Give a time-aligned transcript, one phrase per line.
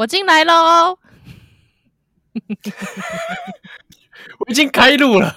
[0.00, 0.98] 我进来喽！
[4.38, 5.34] 我已经开路了。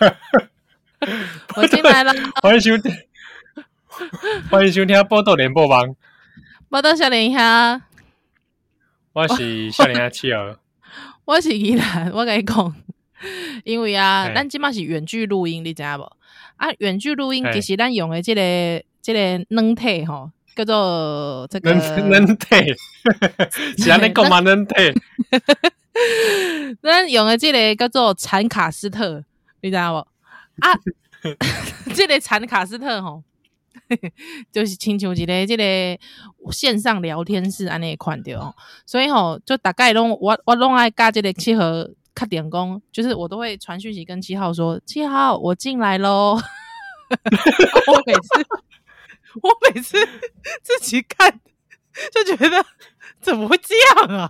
[1.58, 2.90] 我进来了， 欢迎收听，
[4.50, 5.86] 欢迎收听《报道联播网》。
[6.70, 7.82] 报道小林兄，
[9.12, 10.58] 我是小林兄七儿，
[11.26, 12.10] 我是伊兰。
[12.14, 12.74] 我跟你讲，
[13.66, 16.04] 因为啊，咱今嘛是远距录音，你知影无？
[16.56, 21.74] 啊，远距录音其实咱用的这个这个软体吼，叫做这个
[23.78, 24.94] 是安尼讲嘛能退，
[26.82, 29.24] 咱用的这个叫做禅卡斯特，
[29.62, 30.08] 你知道无？
[30.62, 30.72] 啊，
[31.96, 33.24] 这个禅卡斯特吼，
[34.52, 35.98] 就是亲像一个这个
[36.52, 38.54] 线上聊天室安尼款的哦，
[38.86, 41.64] 所以吼，就大概拢我我拢爱加这个七号
[42.14, 46.40] 卡点工，就是我都会传讯息跟七号说，七号我进来喽。
[47.88, 48.46] 我每次
[49.42, 49.98] 我每次
[50.62, 51.40] 自己看
[52.12, 52.66] 就觉得
[53.22, 54.30] 怎么会这样啊？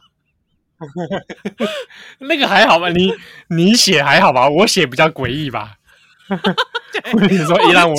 [2.20, 2.90] 那个还好吧？
[2.90, 3.14] 你
[3.50, 4.50] 你写还好吧？
[4.50, 5.76] 我写比较诡异吧？
[7.30, 7.96] 你说依然，我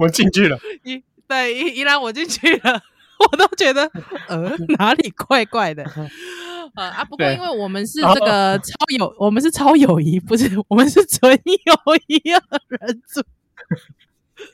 [0.00, 0.58] 我进去了。
[0.84, 2.82] 宜对依然，我进去了，
[3.30, 3.90] 我都觉得
[4.28, 5.84] 呃哪里怪怪的。
[6.74, 13.22] 呃啊，不过因为我们是这个超友，我们是超友谊，不是我们是纯友谊二人组，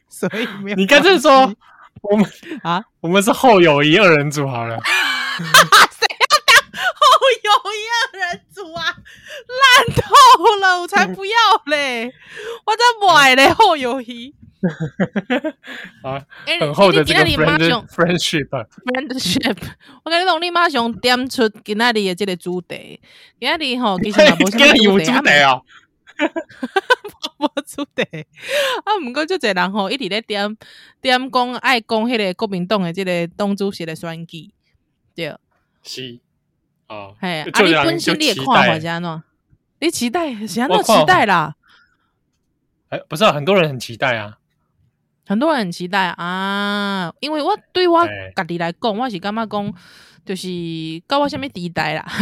[0.08, 0.76] 所以没有。
[0.76, 1.52] 你干脆说
[2.02, 2.24] 我们
[2.62, 4.78] 啊，我们是后友谊二人组好了。
[5.38, 5.46] 谁要
[6.46, 6.54] 当
[6.94, 7.00] 后
[7.44, 7.96] 友谊二
[8.28, 8.84] 人组啊？
[9.48, 9.60] 烂
[9.96, 10.02] 透
[10.60, 11.32] 了，我才不要
[11.66, 12.12] 嘞！
[12.66, 14.34] 我在买嘞后友谊。
[16.04, 16.22] 啊，
[16.60, 19.56] 很厚的这个 friendship，friendship。
[20.04, 23.00] 我跟你讲，你马上点出今仔日的这个主题。
[23.40, 25.10] 今仔日吼，其实也无什么主题
[25.42, 25.60] 啊，
[27.38, 28.02] 无主题。
[28.84, 30.56] 啊，毋过就这人吼，一直咧点
[31.00, 34.52] 点讲爱讲迄个国民党诶，即个党主席诶选举，
[35.14, 35.36] 对，
[35.82, 36.20] 是，
[36.88, 37.50] 哦，嘿，啊，你
[37.84, 39.22] 本身你也看法是安怎？
[39.80, 41.56] 你期待是安怎期待啦？
[42.90, 44.38] 哎，不是，很多人很期待啊。
[45.24, 48.06] 很多人很期待啊，因为我对我
[48.36, 49.74] 家己来讲，欸、我是感觉讲，
[50.26, 50.48] 就是
[51.06, 52.04] 跟我什么期待啦，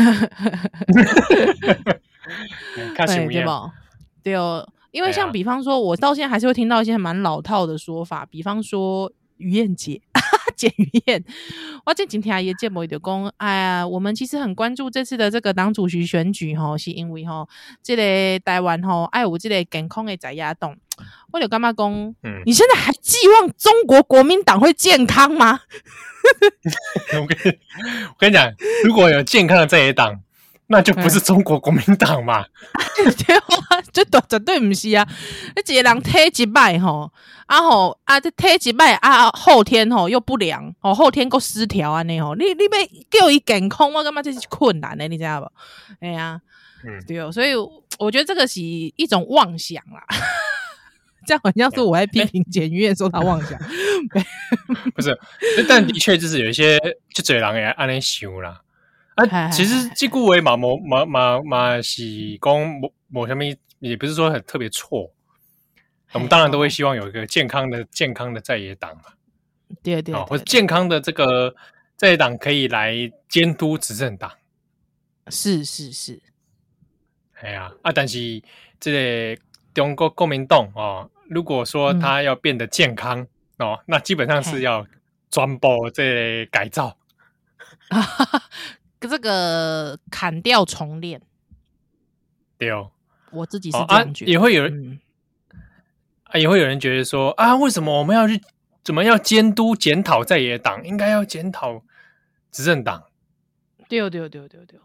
[2.76, 3.72] 对对吧？
[4.22, 10.00] 对哦，因为像比方说，我到现在还是会听到一些蛮老套的说法，比方说于燕姐。
[10.60, 11.25] 简于晏，
[11.86, 17.48] 我这几天啊也见过一个公，哎呀，我们其实很关注这次的这个党主席选举吼，是因为吼，
[17.82, 20.76] 这个台湾吼爱有这个健康的在野党，
[21.32, 21.91] 我就干嘛讲？
[22.25, 25.60] 嗯，你现在还寄望中国国民党会健康吗？
[27.19, 27.59] 我跟你
[28.09, 28.53] 我跟你讲，
[28.84, 30.20] 如果有健康的在野党。
[30.72, 32.44] 那就不是中国国民党嘛？
[32.97, 35.04] 对啊，这绝对不是啊！
[35.56, 37.12] 那几个人体一摆吼，
[37.47, 45.50] 啊吼啊，这体一摆啊，后天吼又不良哦，后天够失调啊，你吼，你你要叫伊健康，我感觉这是困难的，你知道不？
[46.06, 46.41] 哎呀，
[46.84, 47.53] 嗯，对哦，所以
[47.98, 50.04] 我觉得这个是一种妄想啦。
[51.26, 53.59] 这样好像是我在批评简于晏说他妄想，
[54.94, 55.19] 不是？
[55.69, 56.78] 但的确就是有一些
[57.12, 58.60] 就这人也安尼想啦。
[59.28, 62.03] 啊，其实这句话嘛，嘛嘛嘛嘛是
[62.41, 63.44] 讲某某什么，
[63.78, 65.12] 也不是说很特别错。
[66.12, 69.04] 我们当然都会希望有一个健康的、健康的在野党嘛，
[69.82, 71.54] 对对，或者健康的这个
[71.97, 72.94] 在野党可以来
[73.28, 74.30] 监督执政党。
[75.28, 76.20] 是是是，
[77.41, 78.42] 哎呀啊，但是
[78.80, 78.91] 这
[79.36, 79.42] 个
[79.72, 83.25] 中国国民党哦，如果说他要变得健康
[83.59, 84.84] 哦，那基本上是要
[85.30, 86.97] 专播这改造。
[89.08, 91.20] 这个砍掉重练，
[92.58, 92.90] 对哦，
[93.30, 94.30] 我自己是这样觉得。
[94.30, 95.00] 也会有人，
[96.24, 98.40] 啊，也会有人觉得说啊，为什么我们要去
[98.84, 100.84] 怎么要监督检讨在野党？
[100.84, 101.82] 应该要检讨
[102.52, 103.04] 执政党。
[103.88, 104.82] 对哦，对哦，对哦，对哦，对哦。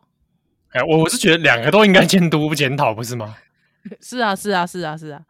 [0.70, 3.38] 哎，我我是觉得两个都应该监督不检讨，不是吗？
[4.02, 5.22] 是啊，是啊，是啊，是啊。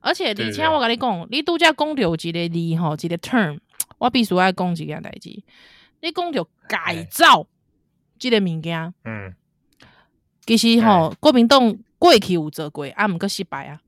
[0.00, 3.58] 而且你前我跟你讲，你度假公有几个字吼，几个 term，
[3.98, 5.28] 我必须要讲几件代志。
[6.00, 7.46] 你讲就改造。
[8.20, 9.34] 这个物件，嗯，
[10.44, 13.80] 其实吼、喔，国民党过去有做过，啊，毋过失败啊。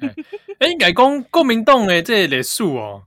[0.58, 3.04] 哎，应该讲国民党的这个历史哦，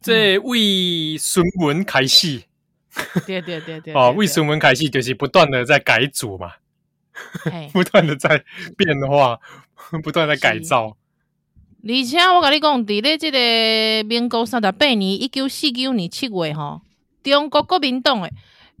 [0.00, 2.42] 这为孙文开始，
[3.26, 6.54] 对对对 对，哦，为孙文开始就是不断的在改组嘛，
[7.72, 8.44] 不断的在
[8.76, 9.38] 变化，
[10.02, 10.96] 不断的改造。
[11.84, 16.82] 而且我跟你讲，伫咧这个民国三十八年一九四九年七月吼，
[17.22, 18.32] 中国国民党诶。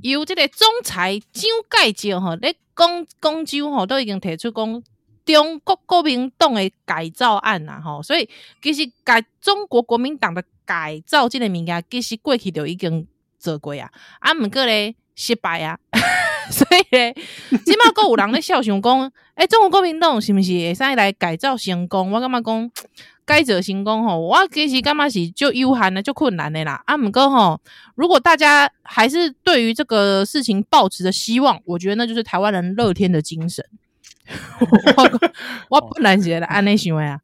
[0.02, 4.82] 由即个总裁蒋介石吼，咧讲广州吼都已经提出讲，
[5.24, 8.28] 中国国民党诶改造案啦，吼，所以
[8.62, 13.06] 其实改中国国民党的改造即个物件，其实过去就已经
[13.38, 13.90] 做过啊，
[14.20, 15.78] 啊，毋过咧失败啊，
[16.50, 17.14] 所以咧，
[17.64, 22.10] 即马阁有人咧笑想讲，诶、中国国民党是毋是会使来改造成功？
[22.12, 22.70] 我感觉讲
[23.24, 26.82] 改造成功吼，我其实感觉是就有限的，就困难的啦。
[26.86, 27.60] 啊，毋过吼，
[27.96, 33.64] 如果大家还是对于这个事情抱持着希望，我觉得那就是台湾人乐天的精神。
[34.96, 35.30] 我
[35.68, 37.20] 我本来是安尼想的啊，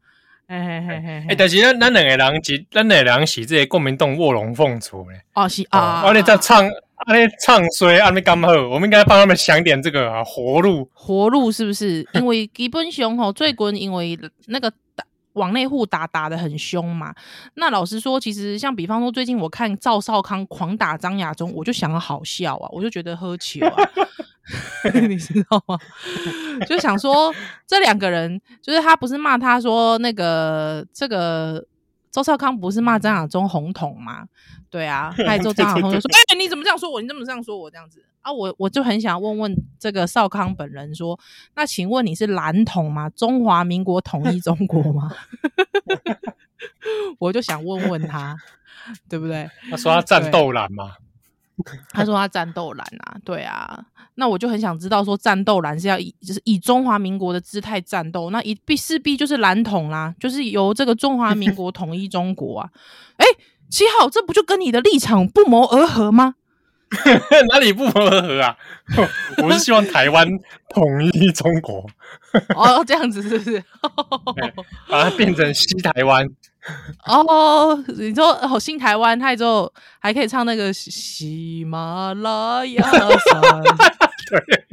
[0.53, 1.35] 嘿嘿嘿嘿嘿。
[1.35, 5.19] 但是咱咱两个人是咱两个人是这个国民党卧龙凤雏嘞。
[5.35, 6.03] 哦，是啊。
[6.05, 10.87] 我哋在唱，我哋唱衰，阿咪刚好，我们应该帮他们想点这个啊，活路。
[10.93, 12.07] 活路是不是？
[12.13, 15.03] 因为基本上吼，最近因为那个打
[15.33, 17.15] 网内户打打的很凶嘛。
[17.55, 23.91] 那老实说，其实像比方说，最近我看赵少康狂打张亚中，我就想好笑啊，我就觉得喝酒啊。
[25.09, 25.79] 你知道吗？
[26.69, 27.35] 就想说
[27.67, 31.65] 这两个人，就是他不是骂他说那个这个
[32.11, 34.25] 周少康不是骂张亚中红统吗？
[34.71, 37.01] 对啊， 还有张亚中就说：“哎、欸，你怎么这样说我？
[37.01, 37.71] 你怎么这样说我？
[37.71, 41.19] 这样子啊？”我我就很想问问这个少康本人说
[41.55, 43.11] ：“那请问你是蓝统吗？
[43.11, 45.11] 中华民国统一中国吗？”
[47.19, 48.37] 我就想问问他，
[49.09, 49.49] 对不对？
[49.71, 50.93] 他说他战斗蓝吗？
[51.91, 53.85] 他说他战斗蓝啊，对啊，
[54.17, 62.71] 那我就很想知道说战斗蓝是要以就是以中华民国的姿态战斗，那一必势必就是蓝统啦，就是由这个中华民国统一中国啊。
[63.17, 63.39] 哎、欸，
[63.71, 66.35] 七号，这不就跟你的立场不谋而合吗？
[67.51, 68.57] 哪里不谋而合啊？
[69.43, 70.29] 我是希望台湾
[70.69, 71.87] 统一中国。
[72.55, 73.65] 哦，这样子是不是？
[74.89, 76.27] 把它变成西台湾。
[77.07, 83.11] 哦，你说好，新台湾，他之后还可以唱那个喜马拉雅山，
[84.31, 84.65] 对，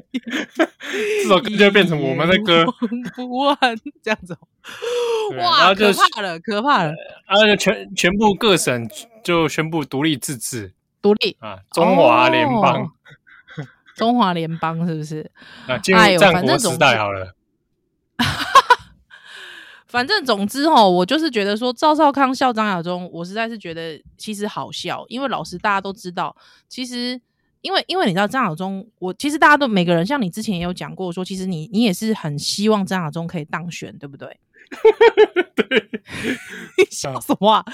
[1.23, 2.63] 这首歌就变成我们的歌，
[3.15, 3.57] 不完
[4.03, 4.37] 这样子，
[5.37, 6.93] 哇，然后就可怕了，可怕了，
[7.27, 8.87] 然后就全全部各省
[9.23, 12.91] 就宣布独立自治，独立啊，中华联邦，哦、
[13.95, 15.31] 中华联邦是不是？
[15.67, 17.33] 啊，进入战国时代好了。
[19.89, 26.35] 反正总之吼，我就是觉得说赵少康笑张亚中，我实在是觉得其实好笑，因为老师大家都知道，
[26.69, 27.19] 其实
[27.61, 34.39] 因为因为你知道张亚中，我其实大家都每个人像你之前也有讲过说，其实你你也是很希望张亚中可以当选，对不对？
[35.55, 35.89] 对，
[36.91, 37.65] 笑什么啊？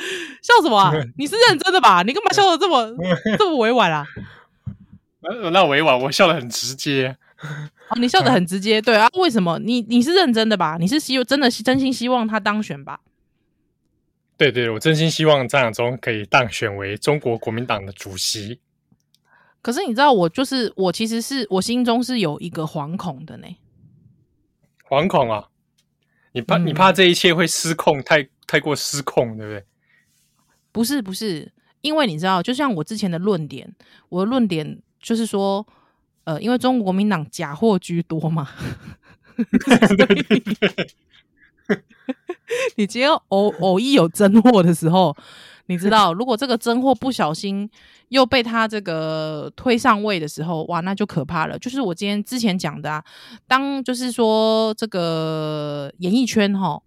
[0.41, 0.94] 笑什么啊？
[1.17, 2.01] 你是认真的吧？
[2.03, 2.89] 你干嘛笑的这么
[3.38, 4.06] 这么委婉啊？
[5.51, 7.17] 那委婉，我笑的很直接。
[7.90, 9.08] 哦，你笑得很直接，对啊？
[9.14, 9.60] 为什么？
[9.60, 10.78] 你你是认真的吧？
[10.80, 13.00] 你是希真的真心希望他当选吧？
[14.38, 18.60] 对对，我真心希望张亚中可以当选为中国国民党的主席。
[19.62, 23.48] 可是你知道，我就是我，其实是我心中是有一个惶恐的呢。
[24.90, 25.50] 惶恐啊？
[26.32, 29.64] 你怕、嗯、你怕这一切会失控，太太过失控，对不对？
[30.72, 31.52] 不是不是，
[31.82, 33.76] 因为你知道，就像我之前的论点，
[34.10, 35.68] 我的论点就是说。
[36.25, 38.50] 呃，因为中国国民党假货居多嘛
[42.77, 45.16] 你今天偶偶一有真货的时候，
[45.66, 47.70] 你知道，如果这个真货不小心
[48.10, 51.58] 又被他这个推上位的时候，哇，那就可怕了。
[51.58, 53.03] 就是我今天之前讲的啊，
[53.48, 56.82] 当就是说这个演艺圈哈，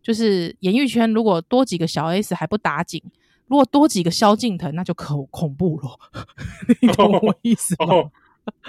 [0.00, 3.02] 就是演艺圈如果多几个小 S 还不打紧，
[3.48, 5.98] 如果多几个萧敬腾，那就可恐怖了。
[6.80, 7.86] 你懂我意思吗？
[7.94, 8.10] 哦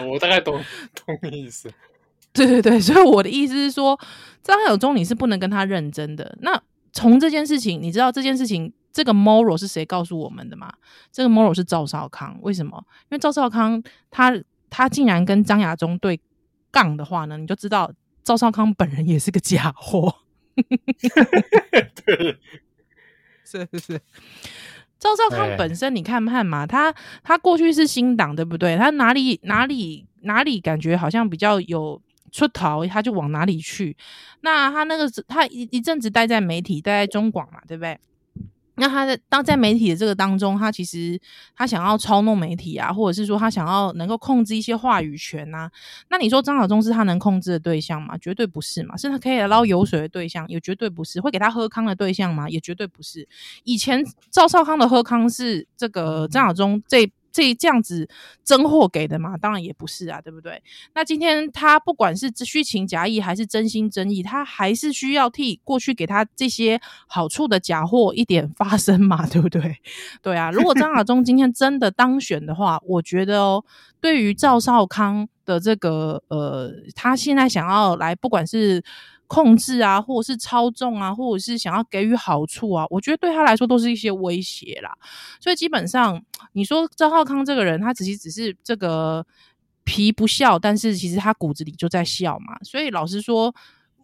[0.08, 0.62] 我大概懂
[0.94, 1.72] 懂你意思，
[2.34, 4.00] 对对对，所以我的意思是说，
[4.44, 6.38] 张亚中你是不能跟他认真的。
[6.42, 10.74] 那从这件事情，你知道这件事情这个 moral 是谁告诉我们的吗？
[11.12, 12.38] 这个 moral 是赵少康。
[12.42, 12.84] 为什么？
[13.04, 14.34] 因为赵少康他
[14.70, 16.20] 他竟然跟张亚中对
[16.72, 17.92] 杠的话呢，你就知道
[18.24, 20.16] 赵少康本人也是个假货。
[22.06, 22.38] 对，
[23.44, 24.02] 是是是。
[24.98, 28.78] 赵少康本身，你看看嘛，他他过去是新党，对不对？
[28.78, 33.96] 他哪里哪里哪里感觉好像比较有出头，他就往哪里去。
[34.42, 38.00] 那他那个他一一阵子待在媒体，待在中广嘛，对不对？
[38.78, 41.20] 那他在当在媒体的这个当中，他其实
[41.56, 45.70] 他想要操弄媒体啊，或者是说他想要能够控制一些话语权呐、
[46.10, 48.18] 那你说张晓忠是他能控制的对象吗？
[48.18, 48.98] 绝对不是嘛。
[48.98, 51.20] 是他可以捞油水的对象，也绝对不是。
[51.22, 52.50] 会给他喝康的对象吗？
[52.50, 53.28] 也绝对不是。
[53.64, 57.12] 以前赵少康的喝康是这个张晓忠这。
[57.36, 58.08] 这这样子
[58.46, 59.36] 真货给的嘛？
[59.36, 60.64] 当然也不是啊，对不对？
[60.94, 69.76] 那今天他不管是虚情假意还是真心真意，他还是需要替过去给他这些好处的假货一点发声嘛，对不对？
[70.22, 73.66] 对啊，如果张亚中今天真的当选的话，我觉得哦，
[74.00, 78.82] 对于赵少康的这个呃，他现在想要来，不管是
[79.28, 84.92] 控制啊，或者是操纵啊，或者是想要给予好处啊，我觉得对他来说都是一些威胁啦。
[85.40, 89.26] 所以基本上，你说张浩康这个人，他只是只是这个
[89.84, 92.58] 皮不笑，但是其实他骨子里就在笑嘛。
[92.64, 93.54] 所以老实说，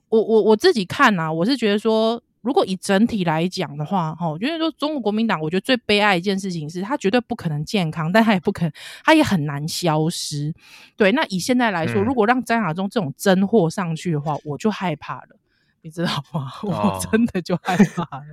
[0.10, 2.22] 我我我自己看啊，我是觉得说。
[2.42, 10.52] 如果以整体来讲的话，哈，我觉得说中国国民党，我觉得最悲哀一件事情是，他绝对不可能健康，但他也不可能，他也很难消失。
[10.98, 15.38] 对，那以现在来说，嗯、如果让张亚中这种真货上去的话，我就害怕了，
[15.84, 16.52] 你知道吗？
[16.64, 18.26] 哦、我真的就害怕了。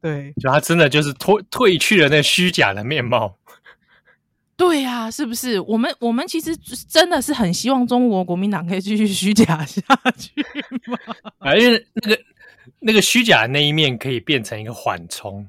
[0.00, 3.36] 对，就他真的就是脱褪去了那虚假的面貌。
[4.56, 5.60] 对呀、啊，是不是？
[5.60, 9.80] 我们我们其实真的是很希望中国国民党可以继续虚假下
[10.18, 10.32] 去
[10.86, 10.98] 嘛？
[11.38, 12.20] 啊，因为那个。
[12.80, 15.48] 那个虚假的那一面可以变成一个缓冲，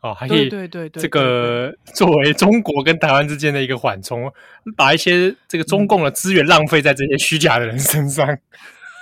[0.00, 4.32] 哦，还可以对对对，这个 作为中国跟台湾之间的一个缓冲，
[4.76, 8.38] 把一些这个中共的资源浪费在这些虚假的人身上。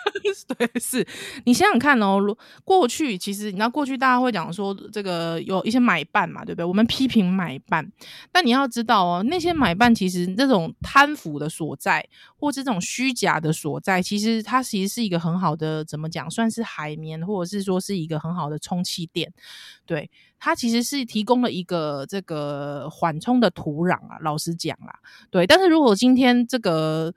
[0.56, 1.06] 对，是
[1.44, 2.20] 你想想看哦，
[2.64, 6.64] 过去其实你知道，过去大家会讲说这个有一些买办嘛，对不对？
[6.64, 7.90] 我们批评买办，
[8.32, 12.06] 但你要知道哦，那些买办其实这种贪腐的所在，
[12.36, 19.32] 或这种虚假的所在，其实它其实是一个很好的怎么讲，算是海绵，或者是说是一个很好的充气垫，
[19.86, 24.18] 对，它其实是提供了一个这个缓冲的土壤啊。
[24.20, 24.98] 老实讲啦，
[25.30, 27.14] 对，但是如果今天这个。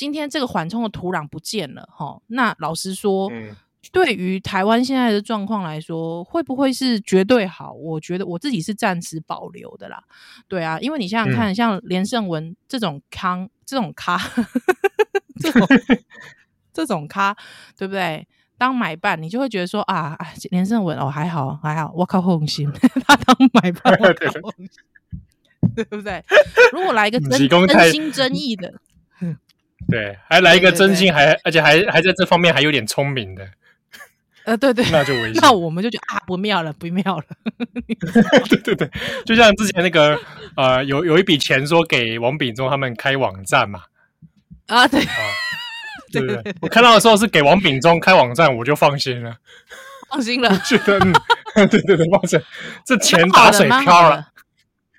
[0.00, 3.54] 今天这个缓冲的土壤不见了，哈，那老实说，嗯、
[3.92, 7.74] 对于台湾现在的状况来说，会不会是绝对好？
[7.74, 10.02] 我觉得我自己是暂时保留的啦。
[10.48, 14.18] 对啊，因为你想想看，嗯、像连胜文这种康、这种咖、
[15.38, 15.68] 这种
[16.72, 17.36] 这种咖，
[17.76, 18.26] 对不对？
[18.56, 20.16] 当买办，你就会觉得说啊，
[20.50, 22.66] 连胜文哦，还好还好，我靠红心，
[23.06, 24.80] 他当买办，我靠红心，
[25.76, 26.24] 对不对？
[26.72, 28.72] 如果来一个真真心真意的。
[29.88, 33.48] 对，还来一个真心，还而且还还在这方面还有点聪明的，
[34.44, 37.24] 呃，对对， 那就危险， 那我们就觉得啊，不妙了，不妙了。
[38.48, 38.90] 对对对，
[39.24, 40.18] 就像之前那个
[40.56, 43.82] 呃，有有一笔钱说给王炳忠他们开网站嘛，
[44.66, 45.02] 啊对，
[46.12, 49.36] 对对对，我看到的时候是给王炳忠开网站，我就放心了，
[50.08, 50.98] 放心了，觉得
[51.54, 52.40] 对对对，放心，
[52.84, 54.26] 这钱打水漂了。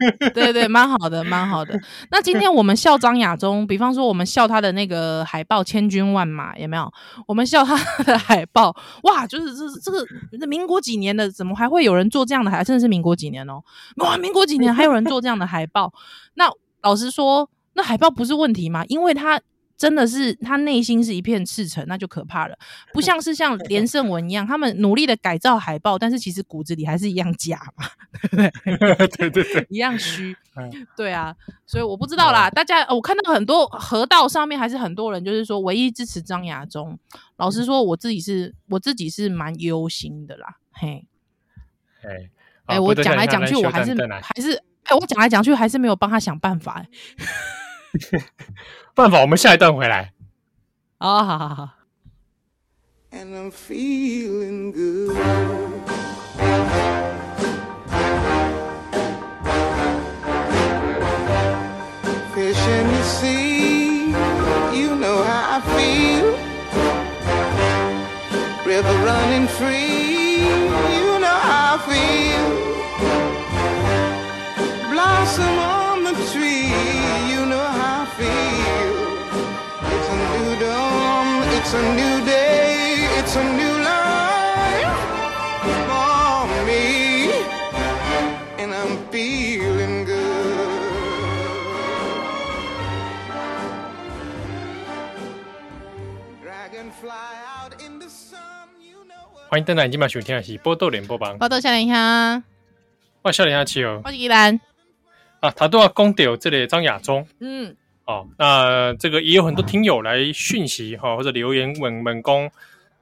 [0.33, 1.79] 对对，蛮好的，蛮好的。
[2.09, 6.91] 那今天我们笑张亚中，比方说我们笑他的那个海报千军万马，有没有？
[7.27, 9.91] 我们笑他的海报， 哇，就是这
[10.31, 12.63] 这个民国几年的，怎么还会有人做这样的海？
[12.63, 13.61] 真的是民国几年哦？
[13.97, 15.93] 哇，民国几年还有人做这样的海报？
[16.35, 16.49] 那
[16.81, 18.83] 老实说，那海报不是问题吗？
[18.87, 19.39] 因为他。
[19.81, 22.55] 真的是他内心是一片赤诚，那就可怕了。
[22.93, 27.87] 不像是像 连胜文一样，他们努力的改造海报，但是其实骨子里还是一样假嘛，
[28.21, 28.35] 对不
[28.77, 29.07] 对？
[29.07, 30.37] 对 对对， 一样虚。
[30.95, 31.35] 对啊，
[31.65, 32.47] 所以我不知道啦。
[32.47, 36.99] 大家，我看到很多河道上面还是很多人，就是说唯一支持张亚中。
[37.37, 40.57] 老实说，我自己是我自己是蛮忧心的啦。
[40.73, 41.07] 嘿，
[42.03, 42.29] 哎
[42.75, 44.51] 哎，我讲来讲去，我还是还是
[44.83, 46.85] 哎，我讲来讲去还是没有帮他想办法。
[48.95, 50.13] 办法，我们下一段回来。
[50.99, 51.69] 哦，好好好。
[81.71, 81.79] 欢
[99.57, 101.35] 迎登来，今晚收听的是《波多连播榜》。
[101.37, 102.43] 波多少年兄，
[103.21, 104.59] 我少年兄哦，我是依兰。
[105.39, 105.49] 啊。
[105.51, 107.73] 他都要讲到这里张亚中，嗯，
[108.11, 112.51] 哦，那这个也有很多听友来讯息哈、哦，或者留言问问公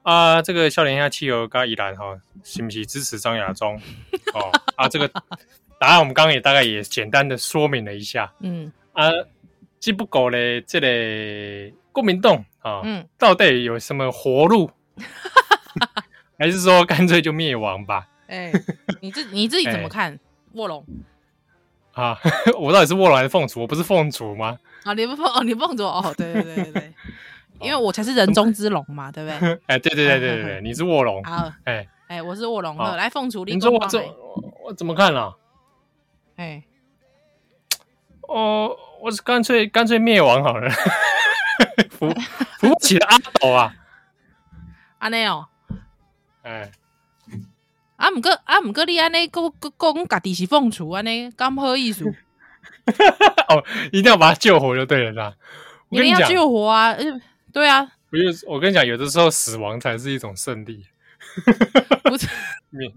[0.02, 3.74] 啊，这个少年兄妻友跟依兰哈，是不是支持张亚中？
[4.34, 5.08] 哦啊，这个
[5.78, 9.10] 答案我们刚刚也大概也简单的说明了一下，嗯啊，
[9.80, 14.70] 既不狗嘞，这类国民党啊，嗯，到底有什么活路？
[16.38, 18.06] 还是说干脆就灭亡吧？
[18.28, 18.64] 哎、欸，
[19.00, 20.18] 你自你自己怎么看？
[20.54, 20.86] 卧龙、欸、
[21.92, 22.18] 啊，
[22.58, 23.60] 我到底是卧龙还是凤雏？
[23.60, 24.58] 我不是凤雏吗？
[24.84, 26.94] 啊，你不凤哦，你凤雏哦，对对对对对，
[27.60, 29.52] 因为我才是人中之龙嘛，对不对？
[29.66, 31.22] 哎、欸，对对对对对对，你是卧龙。
[31.24, 32.76] 好，哎哎、我是卧龙。
[32.76, 34.02] 好来，凤雏，你说我怎
[34.64, 35.36] 我怎么看了？
[36.36, 36.64] 哎、欸，
[38.22, 40.70] 哦，我是干脆干脆灭亡好了，
[41.90, 42.08] 扶
[42.58, 43.74] 扶不起的阿斗啊！
[44.98, 45.46] 阿内哦，
[46.42, 46.70] 哎，
[48.00, 52.04] 啊，毋过啊，毋过你安尼讲讲讲家己是凤雏安尼，咁好意思？
[53.48, 55.34] 哦，一定要把他救活就对了，是吧？
[55.90, 56.96] 一定要救活啊！
[57.52, 60.86] 对啊，不是，我跟你讲，有的时候死亡才是一种胜利。
[62.04, 62.26] 不是
[62.70, 62.88] 你，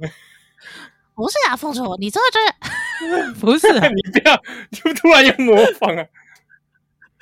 [1.14, 4.42] 不是啊，凤雏，你这这 不是、啊，你不要，
[4.72, 6.06] 就突然又模仿啊！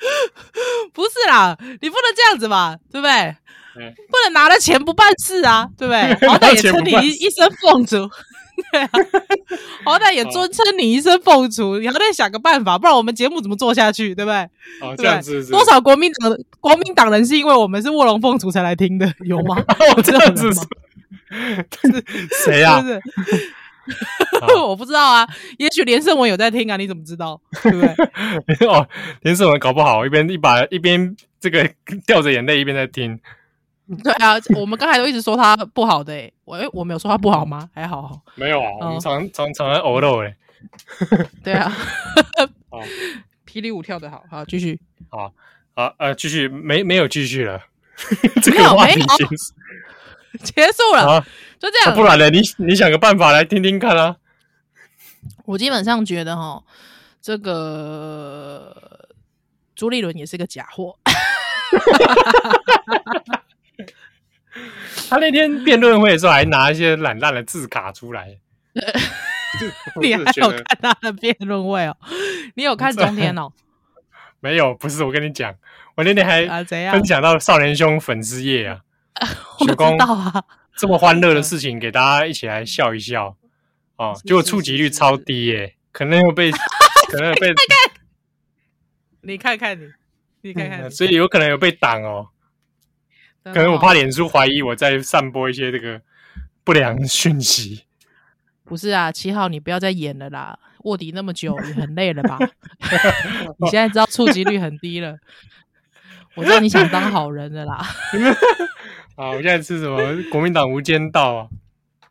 [0.92, 3.36] 不是啦，你不能这样子嘛，对不对？
[3.74, 6.02] 嗯、不能拿了钱不办事啊，对不对？
[6.28, 8.06] 好歹也称你一一声凤雏，
[8.70, 8.90] 对啊，
[9.84, 14.36] 好歹也尊称你一声凤雏，你还得想个办法，不然我们节目怎么做下去，对不对？
[14.82, 19.56] 哦，这样子，多少国民党国民党人是因为我们是卧龙凤雏才来听的，有吗？
[19.66, 20.50] 哦，这样子，
[22.44, 22.84] 谁呀？
[24.66, 25.26] 我不知道啊，
[25.58, 27.40] 也许连胜文有在听啊，你怎么知道？
[27.62, 28.66] 对不对？
[28.68, 28.86] 哦，
[29.22, 31.68] 连胜文搞不好一边一把一边这个
[32.06, 33.18] 掉着眼泪一边在听。
[34.02, 37.68] 对啊，我们刚才都一直说他不好的我我没有说他不好吗？
[37.74, 40.34] 还好，好，没有啊，我们常常常在偶漏哎。
[41.42, 41.68] 对啊，
[42.70, 42.80] 好，
[43.46, 45.32] 霹雳舞跳得好，好继续，好，
[45.74, 47.60] 好呃，继续，没没有继续了，
[48.40, 49.02] 这个话题
[50.42, 51.26] 结束，了，啊、
[51.58, 52.30] 就这样、啊，不然呢？
[52.30, 54.16] 你你想个办法来听听看啊。
[55.44, 56.62] 我基本上觉得哈，
[57.20, 59.08] 这个
[59.74, 60.96] 朱立伦也是个假货。
[65.08, 68.38] 他那天辩论会的时候，还拿一些懒烂的字卡出来。
[70.00, 71.96] 你还有看他的辩论会哦？
[72.54, 73.52] 你有看中天哦？
[74.40, 75.54] 没有，不是我跟你讲，
[75.96, 78.80] 我那天还分享到少年兄粉丝页啊。
[80.76, 83.36] 这么欢乐的事情，给大家一起来笑一笑
[83.96, 84.18] 哦。
[84.24, 86.50] 结果触及率超低耶，可能又被，
[87.10, 87.54] 可能有被。
[89.20, 89.88] 你看看你，
[90.40, 92.28] 你看看，所以有可能有被挡哦。
[93.44, 96.00] 可能我怕脸书怀疑我在散播一些这个
[96.64, 97.84] 不良讯息。
[98.64, 100.58] 不是啊，七号，你不要再演了啦！
[100.84, 102.38] 卧底那么久，你很累了吧？
[103.58, 105.16] 你现在知道触及率很低了，
[106.34, 107.84] 我知道你想当好人的啦。
[109.22, 109.98] 好，我现在吃什么？
[110.32, 111.48] 国民党无间道啊！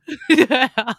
[0.33, 0.97] 对啊，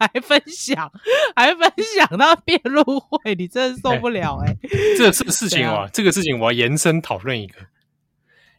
[0.00, 0.90] 还分享，
[1.36, 4.58] 还分享到辩论会，你真的受不了哎、欸！
[4.98, 7.60] 这个事情啊，这个事情我要延伸讨论一个，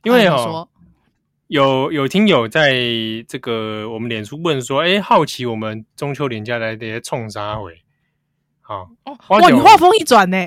[0.03, 0.69] 因为哦。
[1.47, 2.73] 有有听友在
[3.27, 7.83] 这个我们脸书问说，哎，好奇我们中秋连假来的冲啥回？
[8.61, 8.89] 好，
[9.27, 10.37] 哇，你话锋一转呢？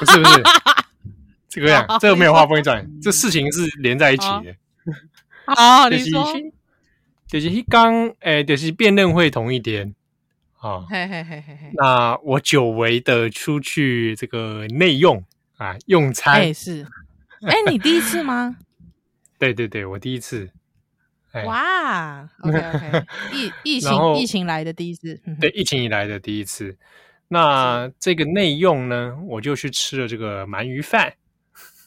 [0.00, 0.42] 不是不 是，
[1.48, 4.54] 这个样，这个没有话锋一转， 这事情是连在一起的。
[5.46, 6.24] 好，你说，
[7.26, 9.94] 就是一刚，哎，就是辩论会同一天。
[10.58, 11.70] 啊，嘿嘿嘿嘿嘿。
[11.74, 15.24] 那我久违的出去这个内用
[15.56, 16.86] 啊用餐，哎是，
[17.46, 18.56] 哎，你第一次吗？
[19.38, 20.50] 对对对，我第一次。
[21.46, 26.76] 哇，OK OK， 疫疫情疫情来的第一次，对，疫情以来的第一次。
[27.28, 31.14] 那这个内用呢，我就去吃了这个鳗鱼饭。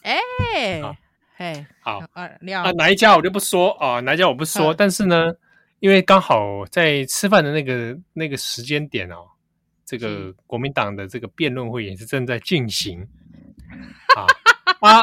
[0.02, 0.82] 哎，
[1.38, 2.30] 嘿，好啊，
[2.78, 4.72] 哪一家我就不说啊，哪一家我不说。
[4.72, 5.34] 但是呢，
[5.80, 9.28] 因为刚好在吃饭的那个那个时间点哦，
[9.84, 13.06] 这个国民党的这个辩论会也是正在进行。
[14.16, 14.24] 啊
[14.80, 15.00] 啊！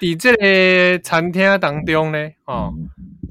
[0.00, 2.72] 在这个餐厅当中呢，哦，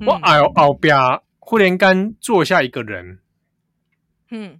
[0.02, 0.98] 嗯、我后后边
[1.40, 3.20] 忽然间坐下一个人，
[4.30, 4.60] 嗯，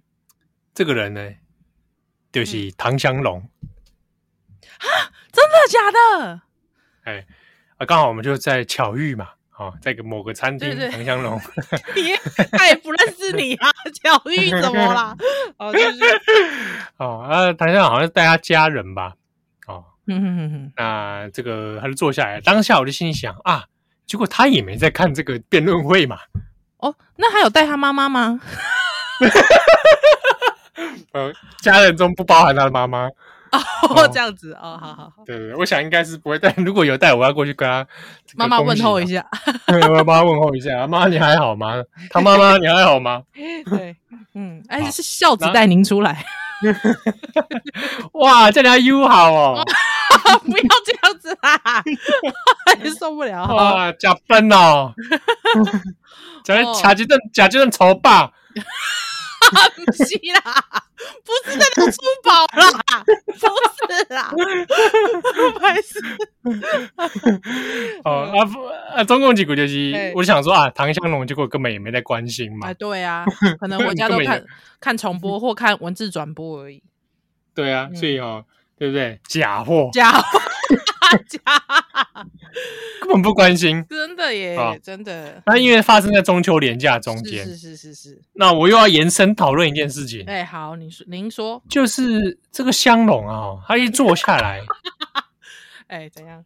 [0.72, 1.34] 这个人呢，
[2.32, 3.40] 就是唐湘龙，
[4.78, 6.42] 啊，真的假的？
[7.04, 7.24] 哎，
[7.78, 11.40] 啊，刚好我们就在巧遇嘛，哦，在个某个餐厅，对对唐香龙，
[12.52, 13.70] 他也不认识你啊，
[14.02, 15.16] 巧遇怎么啦？
[15.58, 15.98] 哦，就是，
[16.98, 19.14] 哦，啊，唐香龙好像是带他家人吧。
[19.66, 23.64] 哦嗯哼哼哼，那这个他就坐下来，当下我就心里想啊，
[24.06, 26.18] 结果他也没在看这个辩论会嘛。
[26.78, 28.40] 哦，那还有带他妈妈吗？
[31.12, 33.08] 呃，家人中不包含他的妈妈。
[33.52, 35.22] 哦，这样子哦，好好好。
[35.26, 37.86] 对对，我想应该是不会带，如果有带，我要过去跟他
[38.34, 39.24] 妈妈问候一下。
[39.68, 41.74] 我要帮他问候一下，妈你还好吗？
[42.10, 43.22] 他妈妈你还好吗？
[43.34, 43.96] 对，
[44.34, 46.24] 嗯，哎，是孝子带您出来。
[48.14, 49.64] 哇，这里还 U 好哦。
[50.44, 51.82] 不要这样子啦，
[52.98, 53.46] 受不了！
[53.46, 54.92] 哇，假笨哦，
[56.44, 60.84] 假假几顿假几顿丑霸，不是啦，
[61.24, 64.32] 不是在那出宝啦，不是啦，
[65.60, 66.00] 还是。
[68.04, 69.04] 哦啊啊！
[69.04, 72.68] 中共几股就是，我就想说啊，唐香龙结果根本也没在关心嘛。
[72.68, 73.24] 哎，对啊，
[73.60, 74.44] 可能我家都看
[74.80, 76.82] 看重播或看文字转播而已。
[77.54, 78.44] 对啊，所以哦。
[78.78, 79.20] 对不对？
[79.28, 80.40] 假货，假货，
[81.18, 81.40] 家，
[83.00, 85.42] 根本不关心，真的耶，哦、真的。
[85.46, 88.22] 那因为发生在中秋连假中间，是是是是是。
[88.34, 90.24] 那我又要延伸讨论一件事情。
[90.26, 94.60] 哎，好，您说，您说，就是这个香龙啊，他一坐下来，
[95.88, 96.44] 哎，怎样？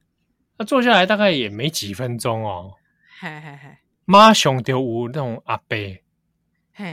[0.58, 2.74] 他坐下来大概也没几分钟哦，
[3.20, 5.76] 嘿嘿嘿，马上就有那种阿伯，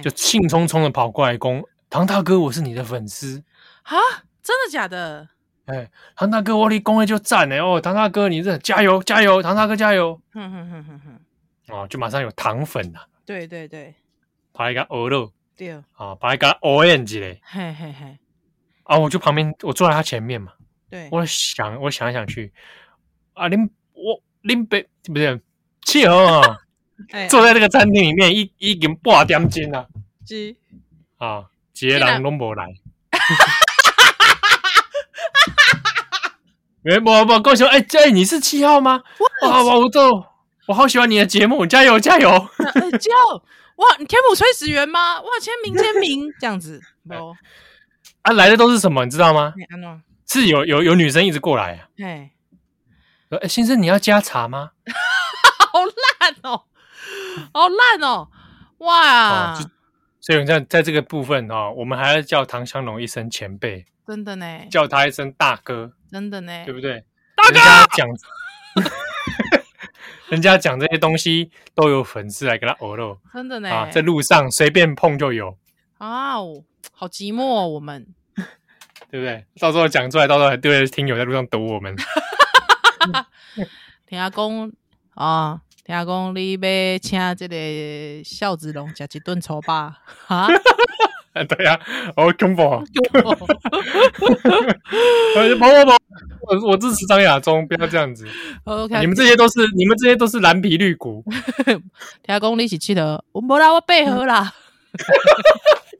[0.01, 3.43] 就兴冲冲的跑过来公：“唐大哥，我是你的粉丝。”
[3.83, 3.95] 啊，
[4.41, 5.29] 真的假的？
[5.65, 10.19] 哎，唐大哥，我你工会就赞哎哦，唐大哥，你这加油加油，唐大哥加油！
[10.34, 11.19] 哼哼哼哼哼，
[11.73, 13.08] 哦，就马上有糖粉了。
[13.26, 13.95] 对对对，
[14.54, 18.17] 拍一个鹅肉，对，啊，拍一个 orange 嘞，嘿嘿嘿，
[18.84, 20.52] 啊，我就旁边，我坐在他前面嘛，
[20.89, 22.52] 对，我想，我想来想去，
[23.34, 25.41] 啊，林我林北不是
[25.84, 26.58] 契合啊，
[27.32, 29.88] 坐在这个餐厅里面，一已经八点钟了，
[30.26, 30.58] 鸡
[31.17, 31.45] 啊，
[31.80, 32.67] 一个人拢无来。
[36.84, 39.02] 没，我我恭喜，哎，这你是七号吗？
[39.41, 40.24] 哇哇，我都
[40.67, 42.30] 我好喜欢你的节目，加油加油！
[43.00, 43.43] 加油！
[43.78, 45.19] 哇，你天母炊事员吗？
[45.22, 47.34] 哇，签名签名这样子 哦。
[48.22, 49.04] 啊，来的都是什么？
[49.06, 49.54] 你知道吗？
[50.28, 51.88] 是有有有女生一直过来啊。
[52.04, 52.32] 哎，
[53.41, 54.72] 哎，先生，你要加茶吗？
[55.74, 56.63] 好烂哦，
[57.54, 58.30] 好烂哦！
[58.80, 59.58] 哇，
[60.25, 65.91] 所以在在这个部分啊，我们还要叫唐香龙一声前辈，真的呢，叫他一声大哥。
[66.09, 67.03] 真的呢，对不对？
[67.36, 68.07] 大哥，人家讲，
[70.31, 73.69] 人家讲这些东西都有粉丝来给他鹅肉，真的呢。
[73.69, 75.57] 啊，在路上随便碰就有
[75.97, 78.07] 啊，哦好寂寞哦，我们，
[79.12, 79.45] 对不对？
[79.59, 81.93] 到时候讲出来，到时候还对着听友在路上堵我们。
[84.07, 84.71] 听阿公
[85.15, 89.93] 啊，听讲，你要请这个孝子龙吃一顿粗饱
[90.28, 90.48] 啊？
[91.34, 91.80] 对呀，
[92.15, 92.62] 好 恐怖！
[93.12, 93.48] 不不不，
[96.48, 98.28] 我我支持张亚中，不要这样子。
[98.65, 101.26] OK，你们这些都是你们这些都是蓝皮绿骨。
[101.65, 104.54] 听讲你是七的，我没啦，我配合啦。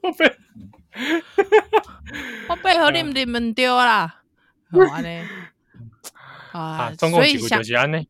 [0.02, 0.36] 我配，
[2.48, 4.22] 我配合你们你们丢啦。
[4.70, 5.28] 好呢，
[6.52, 8.00] 啊，中共几股就是安呢？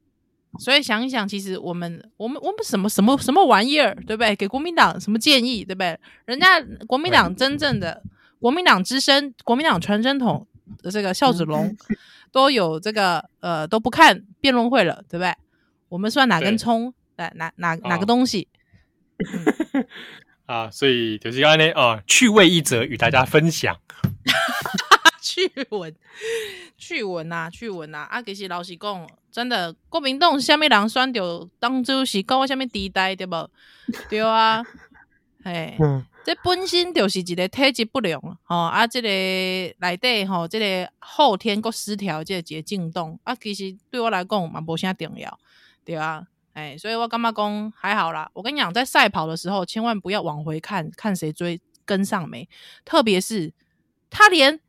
[0.59, 4.35] 所以想一想，其实我们我们我们什么什么什么玩意儿，对不对？
[4.37, 5.99] 给国民党什么建议，对不对？
[6.27, 8.03] 人家国民党真正的
[8.39, 10.47] 国民党之声、国民党传声筒
[10.83, 11.77] 的这个孝子龙
[12.33, 15.35] 都有这个呃都不看辩论会了，对不对？
[15.89, 16.93] 我们算哪根葱？
[17.17, 18.49] 对，哪哪哪个东西？
[20.47, 23.77] 啊，所以就是刚才啊，趣味一则与大家分享。
[25.35, 25.95] 趣闻，
[26.79, 28.07] 趣闻呐，趣闻呐！
[28.09, 33.51] 啊，其实老实讲，真的，国民党虾米人选着当初是搞我什么地带，对不？
[34.09, 34.65] 对啊，
[35.43, 39.09] 嘿，嗯、这本身就是一个体质不良哦，啊，这个
[39.81, 45.37] 内底吼，这个后天个失调，这个节进动啊，其实对我来讲嘛，无啥重要，
[45.85, 48.31] 对啊，哎，所以我感觉讲还好啦。
[48.35, 52.49] 我跟你讲，在赛跑的时候，千万不要往回看看谁追跟上没，
[52.85, 53.53] 特别是
[54.09, 54.61] 他连。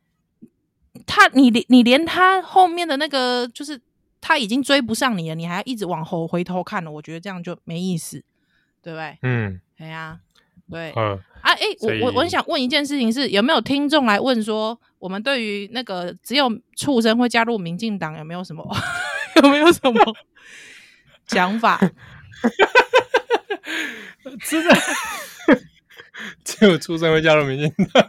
[1.06, 3.80] 他，你连你连他后面的那个，就是
[4.20, 8.22] 他已经追不上你了，你还要一直往后回头看了，我觉得这样就没意思，
[8.82, 9.18] 对不对？
[9.22, 10.18] 嗯，对呀，
[10.70, 18.64] 对，嗯啊，哎，我我我想问一件事情是，有没有听众来问说，我们对于那个只有畜生会加入民进党， 有没有什么
[19.36, 20.16] 有没有什么
[21.26, 21.78] 想法？
[24.44, 24.74] 真的，
[26.44, 28.08] 只有畜生会加入民进党。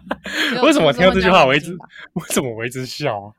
[0.62, 1.72] 为什么我听到这句话我一直
[2.14, 3.32] 为什么我一直笑啊？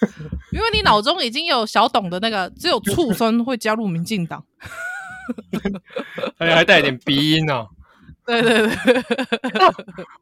[0.52, 4.44] 因为你脑中已经有小董的那个，只有畜生会加入民进党，
[6.38, 7.68] 而且还带一点鼻音哦。
[8.26, 8.68] 对对对，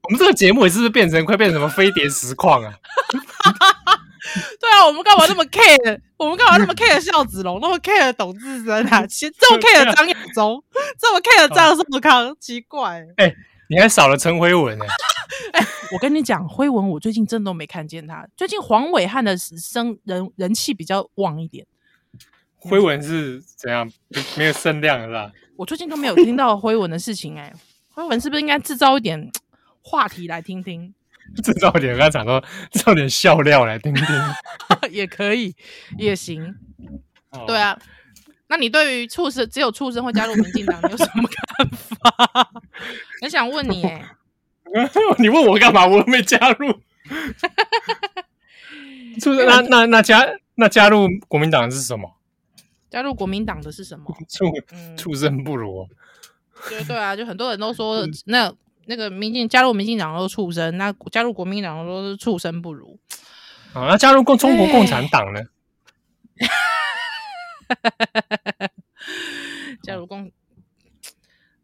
[0.03, 2.73] 我们这个节目也是不是变成快变成什么飞碟实况啊？
[4.61, 6.01] 对啊，我们干嘛那么 care？
[6.17, 9.07] 我们干嘛那么 care 孝子龙，那么 care 董志生啊？
[9.09, 10.63] 其实这么 care 张亚中，
[10.99, 13.35] 这么 care 张颂康，奇怪哎。
[13.71, 14.91] 你还少了陈辉文呢、欸？
[15.53, 18.27] 哎、 欸，我跟你讲，辉文我最近真的都没看见他。
[18.35, 21.67] 最近黄伟汉的声人人气比较旺一点。
[22.57, 23.87] 辉文是怎样？
[24.39, 25.31] 没有声量是吧？
[25.55, 27.55] 我最近都没有听到辉文的事情哎、欸。
[27.91, 29.31] 辉文是不是应该制造一点
[29.83, 30.95] 话题来听听？
[31.43, 34.05] 制造一点，我刚才讲说制造点笑料来听听，
[34.91, 35.55] 也可以，
[35.99, 36.55] 也行。
[37.31, 37.79] 哦、对啊。
[38.51, 42.51] 那你对于畜生只有畜生会加入民进党，你有什么看法？
[43.21, 44.05] 很想问你、欸，
[44.75, 45.87] 哎，你问我干嘛？
[45.87, 46.73] 我没加入。
[49.21, 52.17] 畜生，那那那加那加入国民党是什么？
[52.89, 54.07] 加入国民党的是什么？
[54.31, 54.47] 畜
[54.97, 55.87] 畜生不如。
[56.71, 58.51] 对对啊，就很多人都说那
[58.89, 62.99] 那个民进加入民进党都是畜生，那加入国民党都是畜生不如。
[63.75, 65.43] 啊，那加入共中国共产党呢？
[69.83, 70.33] 加入共，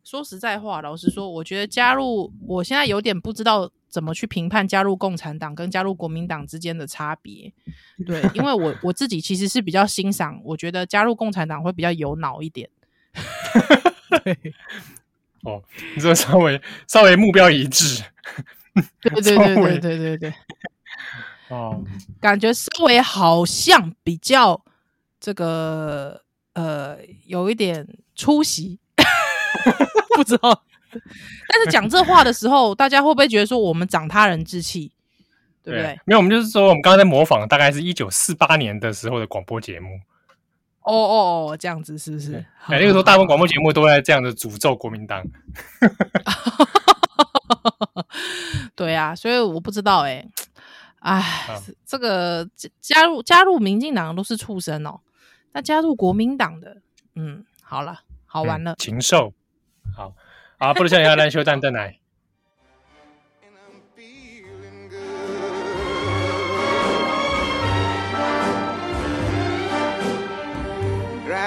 [0.04, 7.50] 说实在话，老实说，我觉得加入，我现在有点不知道怎么去评判加入共产党跟加入国民党之间的差别。
[8.06, 12.68] 对，因为我我自己其实是比较欣赏，我觉得加入共产党会比较有脑一点。
[14.22, 14.36] 对，
[15.44, 15.62] 哦，
[15.94, 18.02] 你这稍微稍微目标一致，
[19.00, 20.34] 对对对对对对，
[21.48, 21.82] 哦，
[22.20, 24.64] 感觉稍微好像比较
[25.20, 26.22] 这个
[26.54, 28.78] 呃，有一点出息，
[30.16, 30.62] 不知道。
[31.48, 34.92] 但是讲这话的时候，大家会不会觉得说我们长他人志气，
[35.62, 35.98] 对不对？
[36.04, 40.00] 没有，我们就是说，我们刚才在模仿，大概是一九四八年的时候的广播节目。
[40.84, 42.36] 哦哦哦，这样子是不是？
[42.66, 45.22] 哎，那个时候大部分广播节目都在这样的诅咒国民党。
[48.76, 50.28] 对啊，所以我不知道哎、欸，
[51.00, 52.48] 哎，啊、这个
[52.80, 55.00] 加入加入民进党的都是畜生哦，
[55.52, 56.76] 那加入国民党的，
[57.14, 59.32] 嗯，好了，好玩了，禽兽、
[59.86, 60.12] 嗯，好，
[60.58, 61.72] 好，不如像你要来修蛋蛋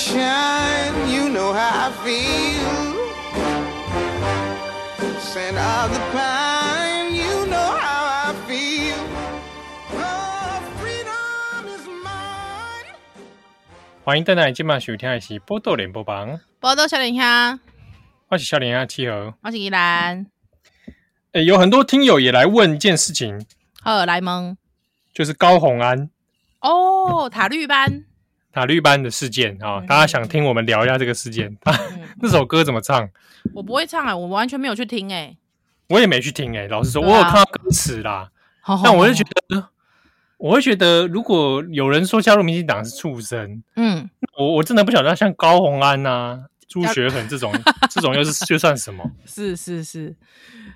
[0.00, 0.16] 奶。
[14.02, 17.60] 欢迎回来，今晚收听的是《波多连播榜》，波多少年兄，
[18.28, 20.26] 我是少年兄七号，我是依兰。
[21.32, 23.46] 哎，有很多听友也来问一件事情，
[23.82, 24.56] 好，来蒙，
[25.12, 26.08] 就是高虹安。
[26.60, 28.04] 哦，塔绿班，
[28.52, 31.56] 塔绿班的事件啊、哦，大家想听我们聊一下这个事件。
[31.62, 33.08] 啊、嗯、 那首歌怎么唱？
[33.54, 35.36] 我不会唱啊，我完全没有去听哎，
[35.88, 36.66] 我也没去听哎。
[36.68, 39.68] 老实说，啊、我有看到歌词啦，好好好，但我就觉得。
[40.38, 44.08] 我会觉得，如果有人说加入民进党是畜生，嗯，
[44.38, 47.52] 我我真的不晓得，像高红安呐、啊、朱学恒这种，
[47.90, 49.04] 这种又是就算什么？
[49.26, 50.16] 是是是，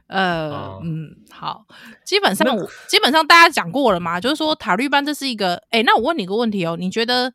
[0.08, 0.50] 呃，
[0.82, 1.64] 嗯，嗯，好，
[2.04, 7.32] 基本上我基本上大家讲过了嘛，就是说塔绿班这是一个，哎、欸，那我问你个问题哦，你觉得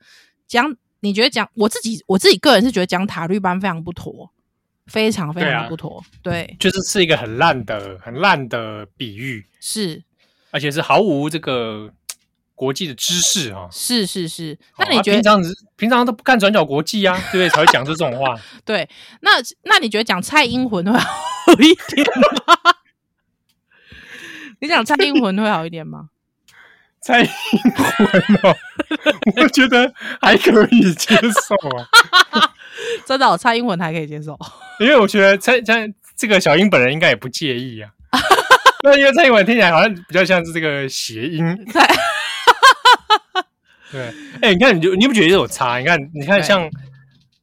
[0.49, 4.29] 讲，你觉得讲，我自己我自己个人是觉得讲塔绿班非常不妥，
[4.87, 10.03] 非常非常不妥，对，就是是一个很烂的、很烂的比喻，是，
[10.51, 11.93] 而且是毫无这个。
[12.59, 14.59] 国际的知识啊，是是是。
[14.77, 15.41] 那你觉得、哦啊、平常
[15.77, 17.49] 平常都不看转角国际啊，对不对？
[17.51, 18.37] 才会讲出这种话。
[18.65, 18.89] 对，
[19.21, 19.31] 那
[19.63, 22.73] 那你觉得讲蔡英魂会好一点吗？
[24.59, 26.09] 你讲蔡英魂会好一点吗？
[27.01, 27.29] 蔡英
[27.99, 28.55] 文哦，
[29.37, 31.15] 我觉得还可以接
[31.47, 31.87] 受啊。
[33.05, 34.37] 真的、哦，蔡英文还可以接受，
[34.79, 37.91] 因为我觉得蔡蔡这个小英本人应该也不介意啊。
[38.83, 41.43] 那因为蔡英文听起来好像比较像是这个谐音。
[43.91, 44.01] 对，
[44.41, 45.79] 哎、欸，你看，你就你不觉得有差？
[45.79, 46.69] 你看，你看，像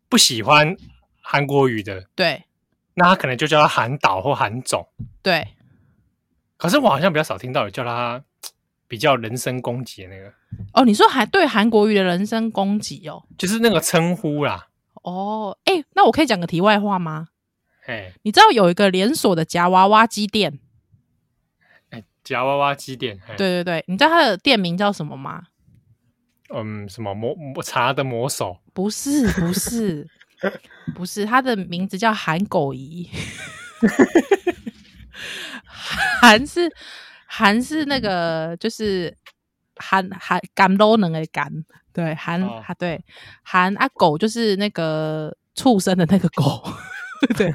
[0.09, 0.77] 不喜欢
[1.21, 2.45] 韩国语的，对，
[2.95, 4.89] 那他可能就叫他韩导或韩总，
[5.23, 5.49] 对。
[6.57, 8.23] 可是我好像比较少听到有叫他
[8.89, 10.33] 比较人身攻击的那个。
[10.73, 14.69] 哦，你说还对韩国瑜的人身攻击哦，就是那个称呼啦。
[15.03, 17.29] 哦，哎、欸，那我可以讲个题外话吗？
[17.87, 20.59] 哎，你知道有一个连锁的夹娃娃机店？
[21.91, 25.45] 哎、欸，夹娃娃机店，对对对，你知道它的店名叫什么吗？
[26.55, 28.59] 嗯，什么魔魔茶的魔手？
[28.73, 30.07] 不是，不是，
[30.95, 33.11] 不是，它的名字叫韩狗姨。
[36.21, 36.73] 韩是
[37.27, 39.17] 韩是那个，就是
[39.77, 41.53] 韩韩干都能的干，
[41.93, 43.05] 对，韩啊、哦，对，
[43.43, 46.63] 韩啊狗就是那个畜生的那个狗，
[47.37, 47.55] 对，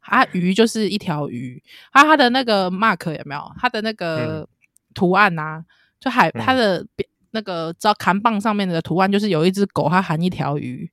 [0.00, 3.52] 啊鱼就是一条鱼，啊它的那个 mark 有没有？
[3.58, 4.48] 它的那个
[4.94, 5.64] 图案呐、啊，
[6.00, 6.80] 就海它的。
[6.80, 6.88] 嗯
[7.30, 10.90] 那个招砍棒上面的图案就是有一只狗，它含一条鱼。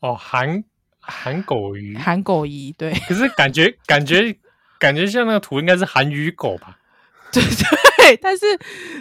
[0.00, 0.62] 哦，含
[1.00, 2.92] 含狗鱼，含狗鱼，对。
[3.08, 4.36] 可是感觉感觉
[4.78, 6.77] 感觉像那个图应该是韩鱼狗吧？
[7.32, 7.42] 对
[7.96, 8.46] 对，但是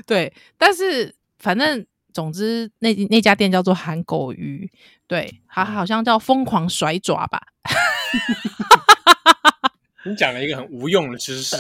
[0.06, 4.70] 对，但是反正总之那那家店叫做韩狗鱼，
[5.08, 7.42] 对，它好像叫疯狂甩爪吧？
[10.06, 11.58] 你讲了一个很无用的知识。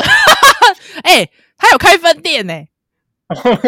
[1.03, 2.69] 哎、欸，他有开分店呢、欸。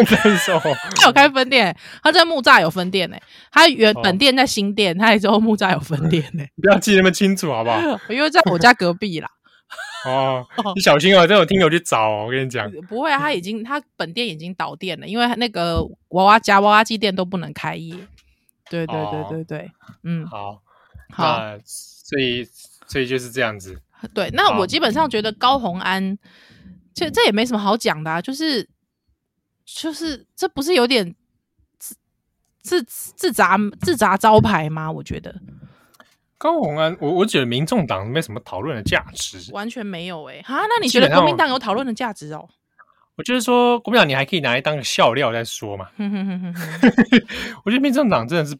[0.06, 0.62] 真是哦，
[0.96, 3.16] 他有开分店，他在木栅有分店呢。
[3.50, 6.42] 他原本店在新店，他之后木栅有分店呢。
[6.54, 7.78] 你不要记那么清楚好不好？
[8.08, 9.28] 因为在我家隔壁啦。
[10.06, 12.70] 哦，你小心哦，这种听友去找哦，我跟你讲。
[12.88, 17.94] 不会啊，他已经他本店已经倒店了，因为那个娃娃家娃娃机店都不能开业。
[18.68, 19.70] 对对对对对，
[20.04, 20.62] 嗯，好，
[21.10, 22.44] 好，所以
[22.86, 23.80] 所以就是这样子。
[24.14, 26.16] 对，那我基本上觉得高红安，
[26.94, 28.68] 这这也没什么好讲的啊，就是
[29.66, 31.14] 就是这不是有点
[31.78, 31.94] 自
[32.54, 34.90] 自自砸自砸招牌吗？
[34.90, 35.34] 我觉得
[36.40, 42.48] 高虹安，我我觉得民众党没什么讨论的价值，完全没有哎、欸、哈，那你觉得国民党有讨论的价值哦？
[43.16, 45.88] 我觉得说国民党你还可以拿来当个笑料再说嘛。
[47.62, 48.56] 我觉得民众党真的是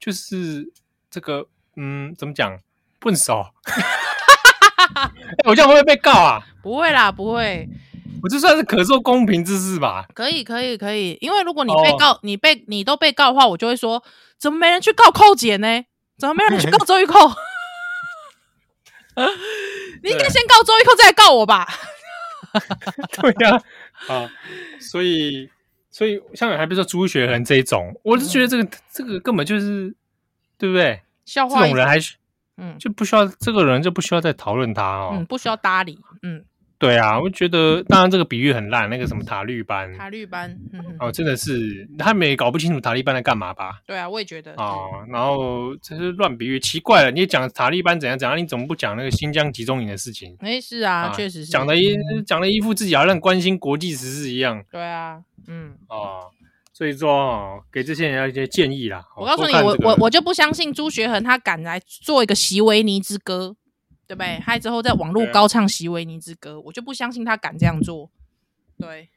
[0.00, 0.72] 就是
[1.10, 1.46] 这个
[1.76, 2.58] 嗯，怎么讲
[2.98, 3.44] 笨手。
[5.44, 6.40] 我这样会不会被告啊？
[6.62, 7.68] 不会啦，不会。
[8.22, 10.06] 我这算是可受公平之事吧？
[10.14, 11.18] 可以，可以，可以。
[11.20, 14.02] 因为如果你被告，哦、你被你都被告的话，我就会说，
[14.38, 15.84] 怎么没人去告寇姐呢？
[16.22, 17.34] 怎么没人去告周玉蔻？
[20.04, 21.66] 你应该先告周玉蔻，再来告我吧？
[23.20, 23.60] 对呀、
[24.06, 24.30] 啊，啊，
[24.78, 25.50] 所以，
[25.90, 29.92] 所以，像还比如说朱学恒这一种，我是觉得这个、嗯、这个根本就是，
[30.56, 31.02] 对不对？
[31.24, 32.14] 笑话，这种人还是。
[32.56, 35.14] 嗯，就不需要这个人就不需要再讨论他哦。
[35.14, 35.98] 嗯，不需要搭理。
[36.22, 36.44] 嗯，
[36.82, 43.80] 对啊，我觉得当然这个比喻很烂，那个什么塔绿班，塔绿班，嗯，哦，真的是他们也搞不清楚塔绿班在干嘛吧？
[43.86, 44.52] 对啊，我也觉得。
[44.54, 50.36] 哦，然后这是乱比喻，奇怪了，你讲塔绿班怎样怎样，你怎么不讲那个新疆集中营的事情？
[50.40, 54.64] 哎，是啊，确实是讲的一讲的一副自己好像关心国际时事一样。
[54.70, 56.30] 对啊，嗯，哦。
[56.74, 59.04] 所以说哦，给这些人要一些建议啦。
[59.14, 63.54] 我告诉你，我我我就不相信朱学恒他敢来做一个席维尼之歌，
[64.12, 64.38] 对不对？
[64.44, 68.10] 他之后在网络高唱席维尼之歌，我就不相信他敢这样做。
[68.78, 69.08] 对，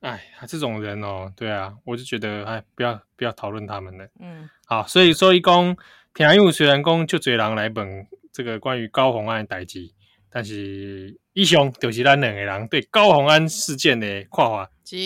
[0.00, 4.08] 哎，这种人哦，对啊，我就觉得哎，不要不要讨论他们了。
[4.20, 5.76] 嗯，好，所以说一公
[6.14, 9.90] 田安虽然讲就嘴狼来本这个关于高红安的代志，
[10.30, 14.70] 但是以上就是咱两个人对高红安事件的看法。
[14.82, 14.96] 是，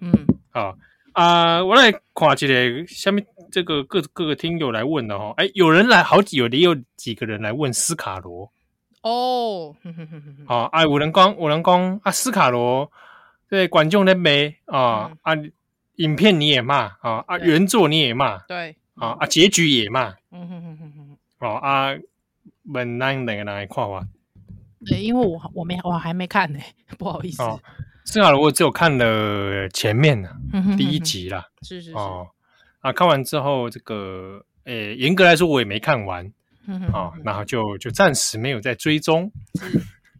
[0.00, 0.12] 嗯。
[0.50, 0.76] 好
[1.12, 8.50] 啊，我来看一个下面这个各各个听友来问的哈，哎，有人来好几有也有几个人来问斯卡罗。
[9.02, 9.74] 哦，
[10.46, 12.90] 好啊，有人讲有人讲啊，斯卡罗
[13.48, 15.32] 对观众的美啊啊，
[15.96, 18.76] 影片你也骂啊啊，原作你也骂对。
[18.94, 21.88] 啊啊，结局也骂，嗯哼哼哼哼，哦啊，
[22.64, 24.06] 问咱两个人来看完，
[24.86, 26.60] 对，因为我我没我还没看呢，
[26.98, 27.42] 不好意思。
[27.42, 27.60] 斯
[28.20, 30.28] 卡罗我只有看了前面呢，
[30.76, 31.96] 第一集啦，是是是。
[31.96, 32.26] 哦，
[32.80, 36.26] 啊，看完之后这个，诶，严格来说我也没看完，
[36.92, 39.30] 啊，然后就就暂时没有在追踪，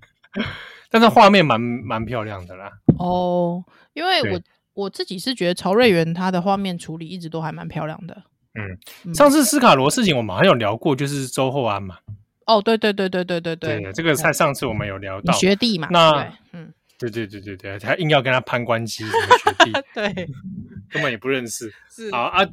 [0.91, 2.71] 但是画面蛮蛮漂亮的啦。
[2.99, 4.41] 哦，因为我
[4.75, 8.23] 我自己是觉得曹瑞元他的画面处理一直都还蛮漂亮的。
[8.55, 11.99] 嗯，上次斯卡罗事情我们还有聊过，就是周厚安嘛。
[12.47, 16.73] 哦，对对对对对对对，这个在上次我们有聊到学弟嘛，那嗯。
[17.11, 20.27] 对对对对对，他硬要跟他攀关系，什么学弟， 对，
[20.91, 21.73] 根本也不认识。
[21.91, 22.47] 是好啊，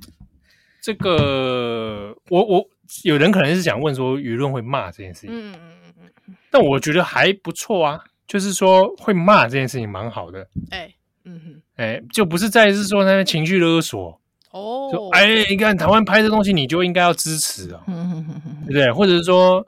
[0.82, 2.66] 这个我我
[3.04, 5.60] 有人可能是想问说，舆论会骂这件事情，嗯嗯
[5.98, 10.48] 嗯嗯，但我觉得还不错啊，就是说会骂这件事情蛮好的。
[10.72, 10.94] 哎，
[11.26, 14.20] 嗯哼，哎，就不是在是说那些情绪勒索
[14.52, 18.92] 哦，就哎，你看台湾拍的东西，你就应该要支持哦，嗯哼哼哼，对不对？
[18.92, 19.66] 或者是说，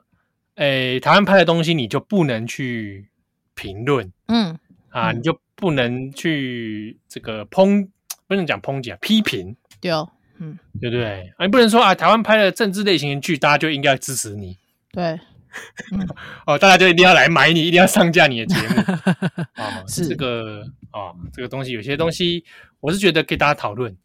[0.56, 3.08] 哎，台湾拍的东西，你就不能去
[3.54, 4.58] 评论，嗯。
[4.92, 7.88] 啊，你就不能去这个抨，
[8.28, 11.32] 不能讲抨击啊，批评，对哦，嗯，对不对？
[11.36, 14.56] 啊，你不能说啊，台湾拍的政治类型的剧，大家就应该支持你，
[14.92, 15.18] 对，
[16.46, 18.74] 哦，大家就一定要来买你，一定要上架你的节目。
[19.54, 20.06] 啊， 是。
[20.06, 22.44] 这个啊，这个东西，有些东西，
[22.80, 23.96] 我是觉得可以大家讨论。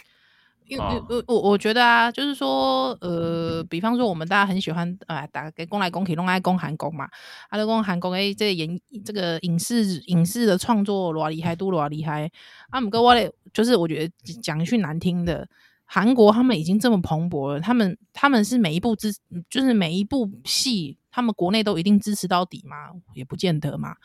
[0.68, 7.08] 因为我我我觉得啊，就是说，呃，比方说我们大家很喜欢啊，打给攻来攻去，弄爱攻韩攻嘛，
[7.50, 12.30] 啊，攻韩攻诶，这个演这个影视影视的创作多厉害，多厉害
[12.70, 12.82] 啊！
[12.82, 15.48] 姆哥我嘞，就是我觉得讲一句难听的，
[15.86, 19.16] 韩国他们已经这么蓬勃了，他们他们是每一部支，
[19.50, 22.92] 就是每一部戏，他们国内都一定支持到底吗？
[23.14, 23.96] 也不见得嘛。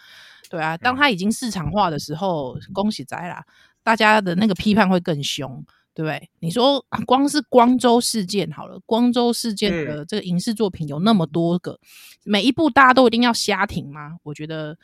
[0.48, 3.44] 对啊，当他已经市场化的时候，恭喜仔啦，
[3.82, 5.64] 大家的那个批判会更凶。
[5.94, 6.30] 对不对？
[6.40, 11.78] 你说光是光州事件好了，光州事件的这个影视作品有那么多个，嗯、
[12.24, 14.16] 每一部大家都一定要瞎停吗？
[14.22, 14.76] 我觉得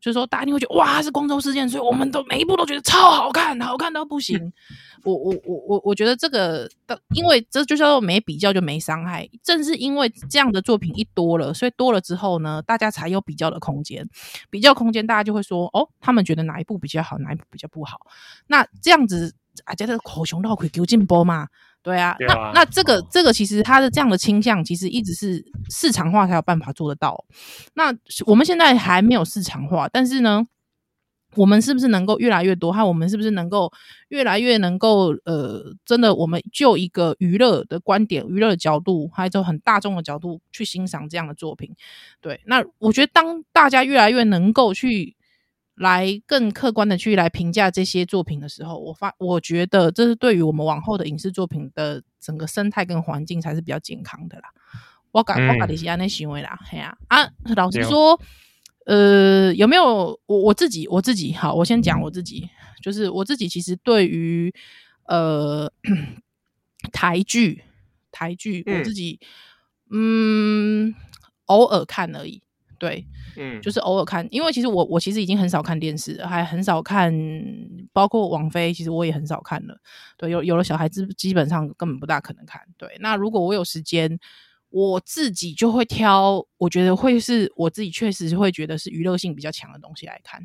[0.00, 4.52] 就是说大家一定会觉得哇是光州事件，所以我们都每一部都觉得超好看，好看到不行。
[5.04, 9.28] 我我我我我觉得这个的，因为这就叫做没比较就没伤害。
[9.42, 14.08] 正是因为这样的作品一多了，所以多了之后呢，大家才有比较的空间。
[14.48, 17.98] 比较空间，大家就会说哦，他们觉得哪一部比较好，哪一部比较不好。
[18.46, 19.34] 那这样子
[19.64, 21.48] 啊，觉得口熊绕可以丢进波嘛？
[21.82, 27.24] 对啊，对啊，那那这个这个其实它的这样的倾向，其实一直是市场化才有办法做得到。
[27.74, 27.92] 那
[28.26, 30.46] 我们现在还没有市场化，但是呢，
[31.34, 32.70] 我们是不是能够越来越多？
[32.70, 33.72] 还有我们是不是能够
[34.10, 41.74] 越来越能够呃，真的，我们就一个娱乐的观点、娱乐的角度，还有就很大众的角度去欣赏这样的作品。
[42.20, 45.16] 对，那我觉得当大家越来越能够去
[45.74, 54.50] 来更客观的去来评价这些作品的时候，我发我觉得这是对于我们往后的影视作品的整个生态跟环境才是比较健康的啦。
[55.10, 58.20] 我感我感觉是安内行为啦，嘿呀啊，老实说。
[58.84, 62.50] 呃，有没有我我自己我自己好，我先讲我自己，
[62.82, 64.52] 就是我自己其实对于
[65.04, 65.72] 呃
[66.90, 67.62] 台剧
[68.10, 69.20] 台剧我自己
[69.88, 70.94] 嗯，嗯
[71.44, 72.41] 偶尔看而已，
[72.82, 73.06] 对，
[73.36, 77.14] 嗯，就是偶尔看，因为其实我我其实已经很少看电视了，还很少看，
[77.92, 79.78] 包括网飞，其实我也很少看了，
[80.16, 84.18] 对，有有了小孩子基本上根本不大可能看，对，那如果我有时间。
[84.74, 90.42] 我自己就会挑，我觉得会是我自己确实会觉得是娱乐性比较强的东西来看，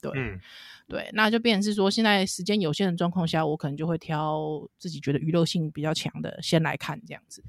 [0.00, 0.40] 对，嗯、
[0.88, 7.44] 对，那就变成是说，现在时间有限的状况下，我可能就会挑自己觉得娱乐性比较强的先来看这样子，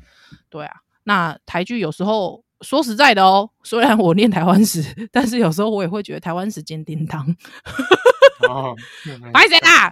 [0.50, 7.26] 对啊，那台剧有时候说实在的哦，虽然我念台湾史，但是有时候我也会觉得台湾史间叮当。
[8.48, 8.76] 哦，
[9.34, 9.92] 白谁啊？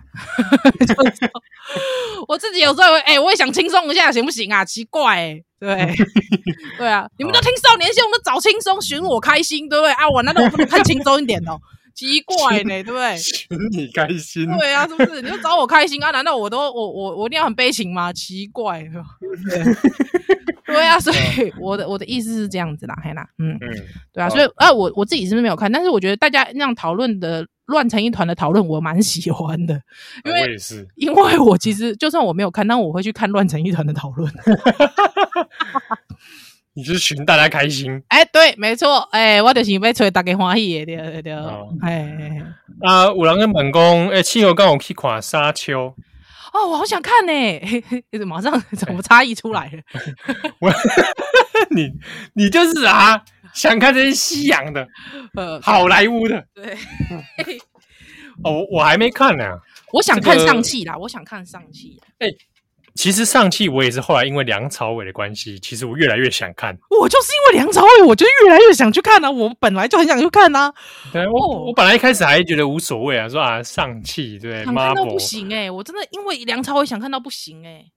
[2.27, 4.63] 我自己有时候哎、欸，我也想轻松一下，行不行啊？
[4.63, 5.95] 奇怪、欸，对
[6.77, 10.09] 对啊，你们都听少年兄，都找轻松，寻我开心，对不对啊？
[10.09, 11.59] 我难道我不能看轻松一点哦？
[11.97, 13.17] 奇怪呢、欸，对不对？
[13.17, 15.19] 寻你开心，对啊，是不是？
[15.21, 16.11] 你就找我开心啊？
[16.11, 18.13] 难道我都我我我一定要很悲情吗？
[18.13, 18.83] 奇怪，
[19.49, 19.63] 对，
[20.73, 23.71] 对啊，所以我的我的意思是这样子啦，嘿啦，嗯嗯，
[24.13, 25.71] 对啊，所以啊，我我自己是不是没有看？
[25.71, 27.45] 但是我觉得大家那样讨论的。
[27.67, 29.73] 乱成一团的讨论，我蛮喜欢的，
[30.23, 30.55] 因为
[30.95, 34.33] 因为我其实就算我没有看，但我会去看乱成一团的讨论。
[36.77, 41.33] 你是寻大家开心， 哎、欸，对，没错，哎、欸，我就是要吹大家欢喜的，对对对，
[41.81, 42.43] 哎，
[42.81, 45.87] 啊，有人跟本宫，哎，亲友刚我去看沙丘，
[46.53, 47.59] 哦，我好想看呢，
[48.27, 49.81] 马上怎么差异出来了？
[50.61, 50.71] 我，
[51.71, 51.91] 你
[52.33, 53.23] 你就是啊。
[53.53, 54.87] 想看这些西洋的，
[55.33, 56.77] 呃，好莱坞的，对，
[58.43, 59.57] 哦，我还没看呢、啊。
[59.93, 61.99] 我想看上气啦，我想看上气。
[62.19, 62.37] 哎、欸，
[62.97, 66.75] 其实上气我也是后来因为梁朝伟的关系，其实我越来越想看。
[66.89, 69.29] 我就是因为梁朝伟，我就越来越想去看啊。
[69.29, 70.73] 我本来就很想去看啊。
[71.13, 77.91] 对，我、哦、我本来一开始还觉得无所谓啊，说啊上气对，想看到不行哎、欸，我真的因为梁朝伟想看到不行哎、欸，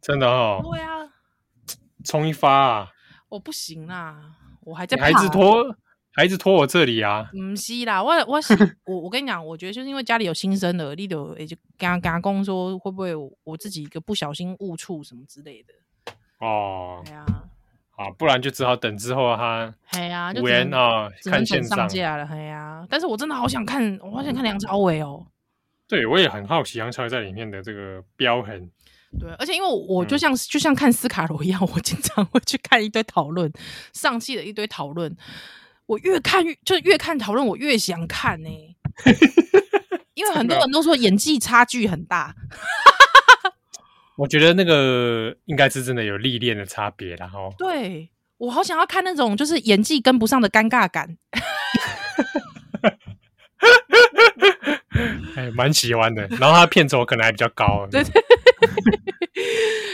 [0.00, 0.60] 真的哦。
[0.64, 0.88] 对啊，
[2.04, 2.88] 冲一发啊，
[3.28, 4.16] 我不行啊。
[4.64, 5.62] 我还在、啊、孩子拖，
[6.16, 7.28] 孩子拖我这里啊！
[7.30, 8.40] 不是啦，我我
[8.86, 13.14] 我我跟你讲，我觉得就是因为家里有新生儿，你就也就跟他跟他讲说，会不会
[13.44, 15.74] 我自己一个不小心误触什么之类的？
[16.38, 17.26] 哦，对啊，
[17.90, 22.86] 好，不然就只好等之后他，对啊，就只能啊，看线上架了，对啊。
[22.88, 25.26] 但是我真的好想看，我好想看梁朝伟哦。
[25.86, 28.70] 对，我也很好奇梁朝伟在里面的这个飙痕。
[29.20, 33.52] 对，而且因为我就像、嗯、就像看斯卡罗一样，我经常会去看一堆讨论，
[33.92, 35.14] 上期的一堆讨论，
[35.86, 38.76] 我越看越就越看讨论，我越想看呢、 欸。
[40.14, 42.34] 因为很多人都说演技差距很大，
[44.16, 48.08] 我觉得那个应该是真的有历练的差别，然后对，
[48.38, 51.18] 我好想要看那种就是演技跟不上的尴尬感。
[55.34, 56.26] 哎，蛮喜欢的。
[56.38, 57.86] 然后他的片酬可能还比较高。
[57.90, 58.10] 对对。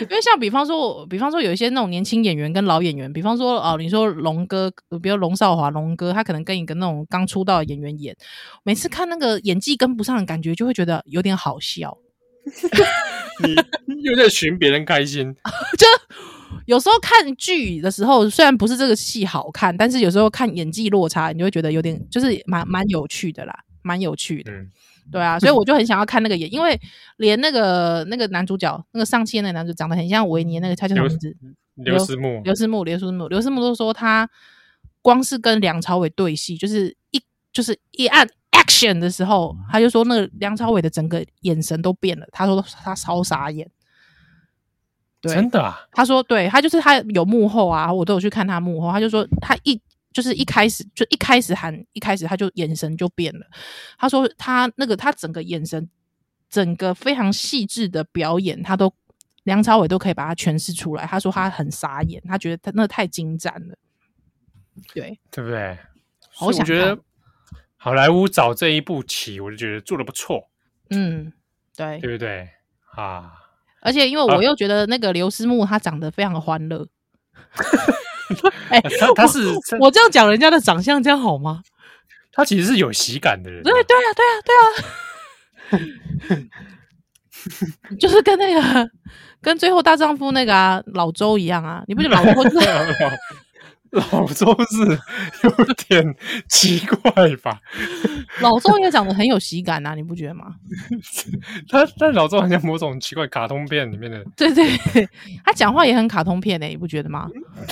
[0.02, 8.16] 因为像比方说，比方说有一些那种年轻演员跟老演员，比方说哦，你说龙哥，比如龙少华龙哥，他可能跟一个那种刚出道的演员演，
[8.64, 11.96] 每次看那个演技跟不上的感觉，就会觉得有点好笑。
[13.86, 15.32] 你又在寻别人开心，
[15.78, 15.86] 就
[16.66, 24.52] 有时候看剧的时候，虽然不是这个戏好看，但是有时候看演技落差，你就会觉得有点就是蛮蛮有趣的啦，蛮有趣的。
[24.52, 24.70] 嗯
[25.10, 26.80] 对啊，所以我就很想要看那个演，因为
[27.16, 31.36] 连那个那个男主角，那个尚气的那个男主长得很像维尼，那个他叫什么名字？
[31.74, 32.40] 刘思慕。
[32.44, 34.30] 刘思慕，刘思慕，刘思慕都说他
[35.02, 37.20] 光是跟梁朝伟对戏，就是一
[37.52, 43.68] 就是一按 action 的时候，他就说那个梁朝伟的整个眼神都变了，他说他超傻眼。
[45.20, 45.80] 对，真的啊？
[45.90, 49.80] 他说对，他就是他有幕后啊，我都有去看他幕后，他就说他一
[50.12, 53.46] 就是一开始就一开始喊，一开始他就眼神就变了。
[53.98, 55.88] 他说他那个他整个眼神，
[56.48, 58.92] 整个非常细致的表演，他都
[59.44, 61.04] 梁朝伟都可以把它诠释出来。
[61.06, 63.76] 他说他很傻眼，他觉得他那太精湛了，
[64.94, 65.78] 对对不对？
[66.40, 66.98] 我觉得
[67.76, 70.48] 好莱坞找这一步棋，我就觉得做的不错。
[70.90, 71.32] 嗯，
[71.76, 72.48] 对，对不对
[72.94, 73.32] 啊？
[73.80, 76.86] 而且因为我又觉得那个刘思慕他长得非常的欢乐。
[78.70, 81.62] 哎、欸，他他是我，我这样讲人家的长相，这样好吗？
[82.32, 83.62] 他其实是有喜感的人。
[83.62, 85.80] 对对啊，对啊，
[86.30, 86.48] 对啊，
[88.00, 88.90] 就是跟那个
[89.40, 92.56] 跟最后大丈夫那个啊老周一样啊，你不觉得老周是？
[94.10, 94.98] 老周是
[95.44, 96.02] 有点
[96.48, 97.60] 奇怪吧？
[98.40, 100.54] 老周也长得很有喜感啊，你不觉得吗？
[101.68, 104.66] 他但老周好像某种奇怪卡通片里面的，对对，
[105.44, 107.28] 他讲话也很卡通片诶、欸，你不觉得吗？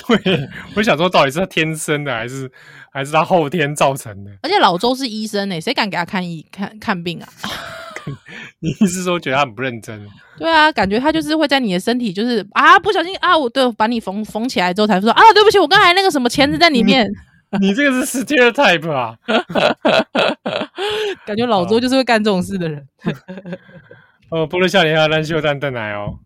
[0.07, 2.51] 对，我想说到底是他天生的，还是
[2.93, 4.31] 还是他后天造成的？
[4.43, 7.29] 而且老周是医生诶、欸，谁敢给他看医看看病啊？
[8.61, 10.01] 你意思说觉得他很不认真？
[10.39, 17.07] 对啊，感觉他就是会在你的身体，就是啊，不小心啊，我对，把你缝缝起来之后，才说啊，对不起，我刚才那个什么钳子在里面。
[17.61, 19.17] 你，你这个是 stereotype 啊？
[21.27, 22.87] 感觉老周就是会干这种事的人。
[24.31, 26.19] 哦，不如笑脸下烂秀蛋蛋奶哦。